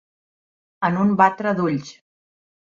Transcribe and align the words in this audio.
En 0.89 0.97
un 1.03 1.13
batre 1.21 1.55
d'ulls. 1.61 1.95